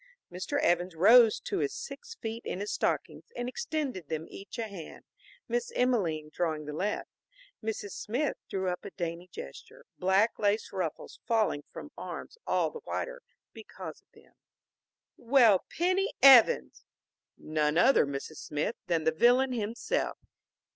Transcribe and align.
Mr. 0.31 0.59
Evans 0.61 0.95
rose 0.95 1.39
to 1.39 1.59
his 1.59 1.75
six 1.77 2.15
feet 2.15 2.43
in 2.43 2.59
his 2.59 2.71
stockings 2.73 3.25
and 3.35 3.47
extended 3.47 4.09
them 4.09 4.25
each 4.29 4.57
a 4.57 4.67
hand, 4.67 5.05
Miss 5.47 5.71
Emelene 5.75 6.31
drawing 6.33 6.65
the 6.65 6.73
left. 6.73 7.11
Mrs. 7.63 7.91
Smith 7.91 8.35
threw 8.49 8.67
up 8.67 8.83
a 8.83 8.89
dainty 8.89 9.29
gesture, 9.31 9.85
black 9.99 10.39
lace 10.39 10.73
ruffles 10.73 11.19
falling 11.27 11.59
back 11.61 11.67
from 11.71 11.91
arms 11.99 12.39
all 12.47 12.71
the 12.71 12.79
whiter 12.79 13.21
because 13.53 14.01
of 14.01 14.07
them. 14.19 14.33
"Well, 15.17 15.65
Penny 15.69 16.11
Evans!" 16.23 16.83
"None 17.37 17.77
other, 17.77 18.07
Mrs. 18.07 18.37
Smith, 18.37 18.77
than 18.87 19.03
the 19.03 19.11
villain 19.11 19.51
himself." 19.53 20.17